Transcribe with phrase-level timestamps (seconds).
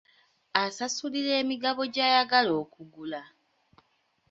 [0.63, 3.21] Asasulira emigabo gy'ayagala okugula.